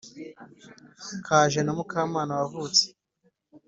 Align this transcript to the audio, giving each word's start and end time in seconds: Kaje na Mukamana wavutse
Kaje 1.25 1.59
na 1.63 1.71
Mukamana 1.77 2.33
wavutse 2.39 2.85